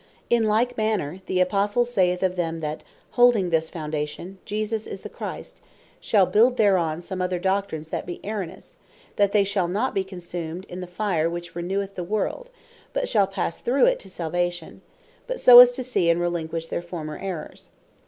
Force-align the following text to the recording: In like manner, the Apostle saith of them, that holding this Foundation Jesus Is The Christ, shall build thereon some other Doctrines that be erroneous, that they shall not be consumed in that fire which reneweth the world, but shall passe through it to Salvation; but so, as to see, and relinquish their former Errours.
In 0.31 0.45
like 0.47 0.77
manner, 0.79 1.19
the 1.27 1.39
Apostle 1.39 1.85
saith 1.85 2.23
of 2.23 2.35
them, 2.35 2.59
that 2.61 2.83
holding 3.11 3.51
this 3.51 3.69
Foundation 3.69 4.39
Jesus 4.45 4.87
Is 4.87 5.01
The 5.01 5.09
Christ, 5.09 5.57
shall 5.99 6.25
build 6.25 6.57
thereon 6.57 7.01
some 7.01 7.21
other 7.21 7.37
Doctrines 7.37 7.89
that 7.89 8.07
be 8.07 8.19
erroneous, 8.23 8.77
that 9.17 9.31
they 9.31 9.43
shall 9.43 9.67
not 9.67 9.93
be 9.93 10.03
consumed 10.03 10.65
in 10.65 10.81
that 10.81 10.89
fire 10.89 11.29
which 11.29 11.53
reneweth 11.55 11.93
the 11.93 12.03
world, 12.03 12.49
but 12.93 13.07
shall 13.07 13.27
passe 13.27 13.61
through 13.61 13.85
it 13.85 13.99
to 13.99 14.09
Salvation; 14.09 14.81
but 15.27 15.39
so, 15.39 15.59
as 15.59 15.71
to 15.73 15.83
see, 15.83 16.09
and 16.09 16.19
relinquish 16.19 16.65
their 16.65 16.81
former 16.81 17.19
Errours. 17.19 17.69